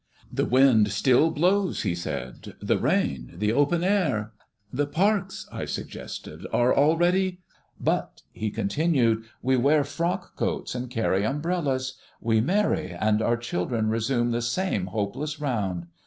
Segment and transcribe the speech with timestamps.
[0.33, 4.33] "The wind still blows," he said, "the rain, the open air"
[4.73, 7.41] "The parks," I suggested, "are already
[7.89, 11.99] ""but," he continued, "we wear frock coats and carry umbrellas.
[12.19, 15.85] We marry, and our children resume the same hopeless round.